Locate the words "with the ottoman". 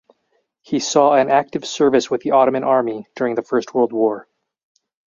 2.09-2.63